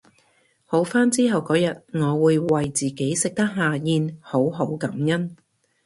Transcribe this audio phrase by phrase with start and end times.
[0.65, 5.35] 好返之後嗰日我會為自己食得下嚥好好感恩